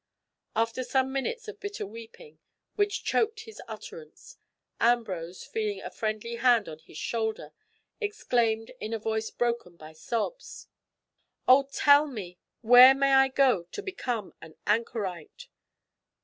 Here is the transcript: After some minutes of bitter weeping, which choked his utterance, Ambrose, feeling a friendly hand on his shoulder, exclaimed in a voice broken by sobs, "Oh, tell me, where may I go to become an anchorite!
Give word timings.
After 0.55 0.83
some 0.83 1.13
minutes 1.13 1.47
of 1.47 1.59
bitter 1.59 1.85
weeping, 1.85 2.39
which 2.73 3.03
choked 3.03 3.41
his 3.41 3.61
utterance, 3.67 4.37
Ambrose, 4.79 5.43
feeling 5.43 5.79
a 5.83 5.91
friendly 5.91 6.37
hand 6.37 6.67
on 6.67 6.79
his 6.79 6.97
shoulder, 6.97 7.53
exclaimed 7.99 8.71
in 8.79 8.93
a 8.95 8.97
voice 8.97 9.29
broken 9.29 9.75
by 9.75 9.93
sobs, 9.93 10.65
"Oh, 11.47 11.69
tell 11.71 12.07
me, 12.07 12.39
where 12.61 12.95
may 12.95 13.13
I 13.13 13.27
go 13.27 13.65
to 13.65 13.83
become 13.83 14.33
an 14.41 14.55
anchorite! 14.65 15.49